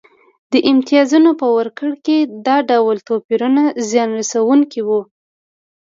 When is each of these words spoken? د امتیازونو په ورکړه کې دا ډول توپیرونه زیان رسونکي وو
د 0.51 0.53
امتیازونو 0.71 1.31
په 1.41 1.47
ورکړه 1.57 1.95
کې 2.05 2.17
دا 2.45 2.57
ډول 2.69 2.97
توپیرونه 3.07 3.63
زیان 3.89 4.09
رسونکي 4.19 4.81
وو 4.87 5.01